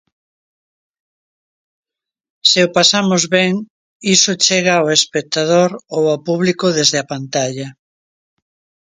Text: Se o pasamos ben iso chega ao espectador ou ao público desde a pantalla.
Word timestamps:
Se 2.49 2.59
o 2.67 2.73
pasamos 2.77 3.21
ben 3.35 3.53
iso 4.15 4.31
chega 4.45 4.73
ao 4.77 4.87
espectador 4.97 5.69
ou 5.95 6.03
ao 6.13 6.19
público 6.27 6.65
desde 6.77 6.97
a 6.99 7.07
pantalla. 7.13 7.67